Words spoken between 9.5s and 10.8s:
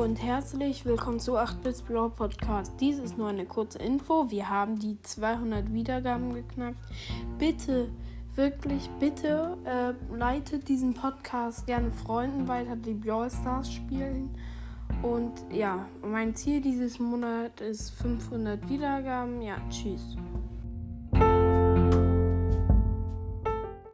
äh, leitet